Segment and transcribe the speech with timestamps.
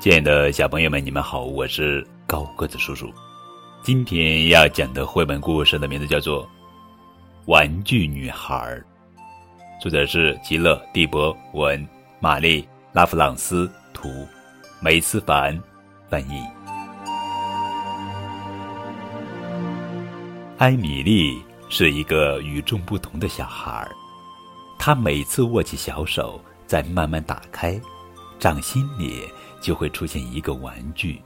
[0.00, 3.12] 亲爱的小朋友们，你们好，我是高个子叔叔。
[3.82, 6.42] 今天要讲的绘本故事的名字叫做
[7.44, 8.56] 《玩具女孩》，
[9.82, 11.86] 作者是吉勒·蒂博文、
[12.18, 12.62] 玛丽·
[12.94, 14.26] 拉弗朗斯图，
[14.80, 15.62] 梅斯凡
[16.08, 16.42] 翻译。
[20.56, 23.86] 艾米丽是一个与众不同的小孩，
[24.78, 27.78] 她每次握起小手，再慢慢打开，
[28.38, 29.28] 掌心里。
[29.60, 31.20] 就会出现一个玩具，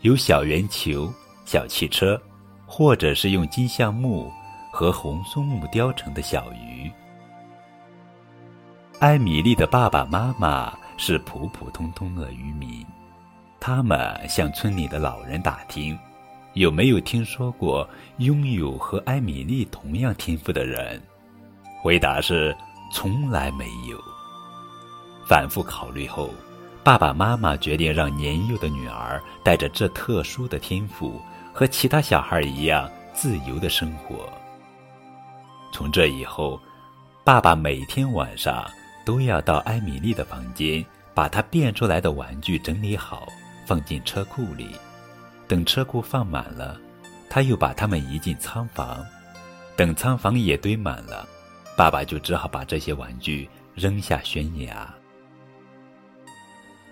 [0.00, 1.12] 有小圆球、
[1.44, 2.20] 小汽车，
[2.66, 4.32] 或者是用金橡木
[4.72, 6.90] 和红松木雕成的小鱼。
[9.00, 12.86] 艾米丽的爸爸妈妈是普普通通的渔民，
[13.58, 15.98] 他们向村里的老人打听，
[16.52, 21.02] 有没有听说过拥有和艾米丽同样天赋的人。
[21.82, 22.56] 回答是
[22.92, 24.00] 从来没有。
[25.26, 26.30] 反复考虑后。
[26.84, 31.20] 爸爸妈妈决定让年幼的女儿带着这特殊的天赋，
[31.52, 34.28] 和其他小孩一样自由的生活。
[35.72, 36.60] 从这以后，
[37.22, 38.68] 爸爸每天晚上
[39.04, 43.28] 都要到艾米丽的房间，把她变出来的玩具整理好，
[43.64, 44.68] 放进车库里。
[45.46, 46.80] 等车库放满了，
[47.30, 49.04] 他又把它们移进仓房。
[49.76, 51.28] 等仓房也堆满了，
[51.76, 54.92] 爸爸就只好把这些玩具扔下悬崖。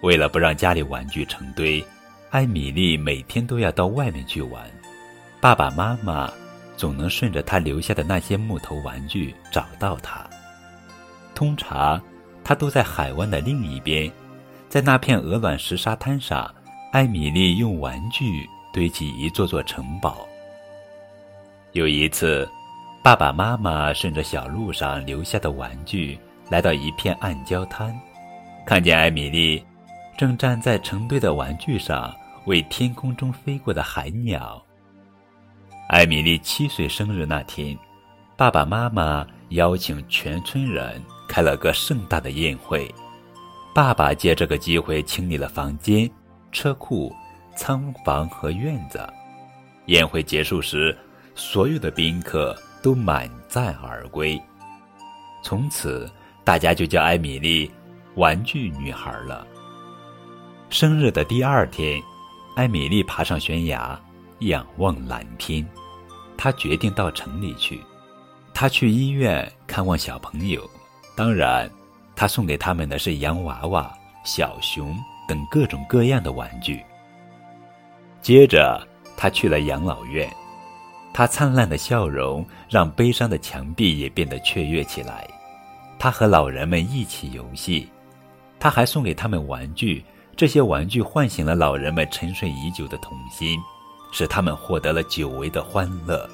[0.02, 1.84] 为了不让家里玩具成堆，
[2.30, 4.62] 艾米丽每天都要到外面去玩。
[5.40, 6.30] 爸爸妈妈
[6.76, 10.28] 总能顺着她留下的那些木头玩具找到她。
[11.34, 12.00] 通常，
[12.42, 14.10] 她都在海湾的另一边，
[14.68, 16.52] 在那片鹅卵石沙滩上，
[16.92, 20.26] 艾米丽用玩具堆起一座座城堡。
[21.72, 22.48] 有一次，
[23.02, 27.94] 爸爸妈妈顺着小路上留下的玩具来到一片暗礁滩，
[28.66, 29.62] 看见艾米丽。
[30.20, 34.62] 正站在成堆的玩具上，为天空中飞过的海鸟。
[35.88, 37.75] 艾米丽七岁生日那天，
[38.36, 42.94] 爸爸妈妈邀请全村人开了个盛大的宴会。
[43.75, 46.06] 爸爸借这个机会清理了房间、
[46.52, 47.10] 车库、
[47.56, 49.00] 仓房和院子。
[49.87, 50.94] 宴会结束时，
[51.34, 54.38] 所有的宾客都满载而归。
[55.42, 56.06] 从此，
[56.44, 57.70] 大家就叫艾米丽
[58.16, 59.47] “玩具女孩”了。
[60.70, 62.00] 生日的第二天，
[62.54, 64.00] 艾米丽爬上悬崖，
[64.38, 65.69] 仰望蓝天。
[66.36, 67.81] 她决定到城里去。
[68.54, 70.62] 她去医院看望小朋友，
[71.16, 71.69] 当然，
[72.14, 73.92] 她送给他们的是洋娃娃、
[74.25, 76.81] 小熊等各种各样的玩具。
[78.22, 78.81] 接着，
[79.16, 80.31] 她去了养老院。
[81.12, 85.28] 她灿烂的笑容让悲伤的墙壁也变得雀跃起来。
[85.98, 87.91] 她和老人们一起游戏。
[88.60, 90.04] 她还送给他们玩具。
[90.40, 93.60] 这些玩具唤醒了老人们沉睡已久的童心，
[94.10, 96.26] 使他们获得了久违的欢乐。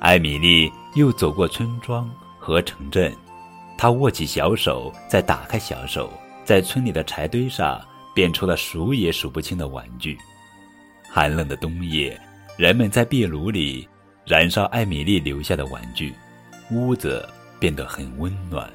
[0.00, 2.10] 艾米丽又走过村庄
[2.40, 3.14] 和城镇，
[3.78, 6.10] 她握起小手，再打开小手，
[6.44, 7.80] 在村里的柴堆上
[8.12, 10.18] 变出了数也数不清的玩具。
[11.08, 12.20] 寒冷的冬夜，
[12.56, 13.88] 人们在壁炉里
[14.24, 16.12] 燃烧艾米丽留下的玩具，
[16.72, 17.24] 屋子
[17.60, 18.68] 变得很温暖。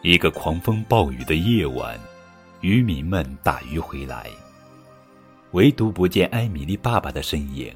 [0.00, 2.00] 一个狂风暴雨的夜晚。
[2.62, 4.28] 渔民们打鱼回来，
[5.50, 7.74] 唯独不见艾米丽爸爸的身影。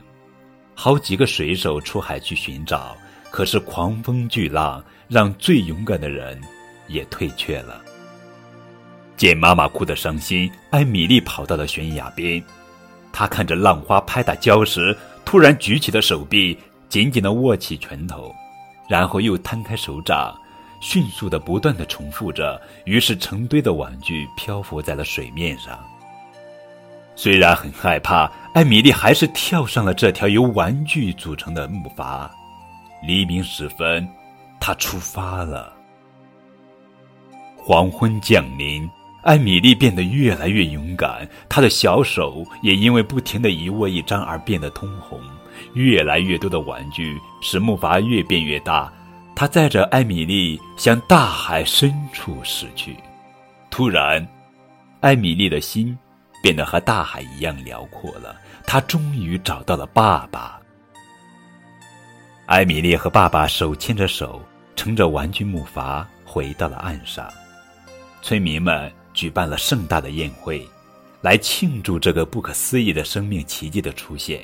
[0.77, 2.97] 好几个水手出海去寻找，
[3.29, 6.41] 可是狂风巨浪让最勇敢的人
[6.87, 7.83] 也退却了。
[9.17, 12.41] 见妈妈哭得伤心，艾米丽跑到了悬崖边。
[13.13, 16.57] 她看着浪花拍打礁石，突然举起了手臂，
[16.89, 18.33] 紧紧地握起拳头，
[18.89, 20.33] 然后又摊开手掌。
[20.89, 25.77] 迅速的、不断的重复着，于是成堆的玩具漂浮在了水面上。
[27.17, 32.31] 虽然很害怕，艾米丽还是跳上了这条由玩具组成的木筏。
[33.05, 34.09] 黎明时分，
[34.61, 35.73] 她出发了。
[37.57, 38.89] 黄昏降临，
[39.25, 45.21] 艾米丽变得越来越勇敢，她的小手也因为不停的一握一张而变得通红。
[45.73, 48.93] 越来越多的玩具使木筏越变越大。
[49.39, 52.97] 他载着艾米丽向大海深处驶去，
[53.71, 54.27] 突然，
[55.01, 55.97] 艾米丽的心
[56.43, 58.35] 变得和大海一样辽阔了。
[58.67, 60.59] 她终于找到了爸爸。
[62.47, 64.41] 艾米丽和爸爸手牵着手，
[64.75, 67.31] 乘着玩具木筏回到了岸上。
[68.23, 70.67] 村民们举办了盛大的宴会，
[71.21, 74.41] 来庆祝这个不可思议的生命奇迹的出现。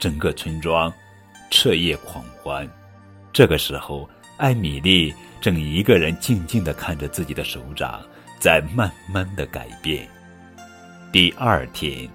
[0.00, 0.92] 整个村庄
[1.52, 2.68] 彻夜狂欢。
[3.32, 8.02] 这个时候，艾米丽正一个人静静地看着自己的手掌
[8.40, 10.08] 在慢慢的改变。
[11.12, 12.08] 第二天，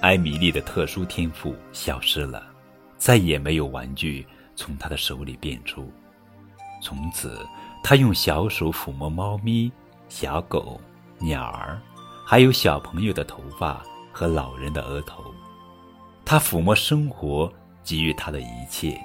[0.00, 2.44] 艾米丽的特殊天赋消失了，
[2.96, 4.26] 再也没有玩具
[4.56, 5.92] 从她的手里变出。
[6.82, 7.38] 从此，
[7.82, 9.70] 她用小手抚摸猫咪、
[10.08, 10.80] 小狗、
[11.18, 11.80] 鸟儿，
[12.26, 13.82] 还有小朋友的头发
[14.12, 15.24] 和老人的额头。
[16.24, 17.52] 她抚摸生活
[17.82, 18.98] 给予她的一切。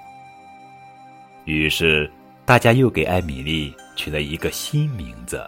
[1.49, 2.09] 于是，
[2.45, 5.45] 大家又给艾米丽取了一个新名字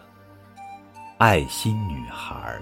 [1.19, 2.59] ——爱心女孩。